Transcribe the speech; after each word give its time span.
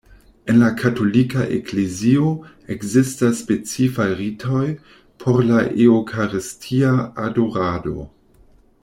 En 0.51 0.55
la 0.59 0.67
Katolika 0.77 1.43
Eklezio 1.57 2.31
ekzistas 2.75 3.43
specifaj 3.45 4.09
ritoj 4.23 4.65
por 5.25 5.39
la 5.53 5.61
Eŭkaristia 5.89 6.97
adorado. 7.29 8.09